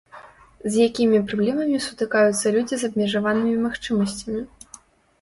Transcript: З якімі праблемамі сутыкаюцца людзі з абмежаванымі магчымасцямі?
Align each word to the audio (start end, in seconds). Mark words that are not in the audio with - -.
З 0.71 0.85
якімі 0.87 1.19
праблемамі 1.27 1.83
сутыкаюцца 1.89 2.57
людзі 2.59 2.75
з 2.83 2.91
абмежаванымі 2.91 3.57
магчымасцямі? 3.71 4.41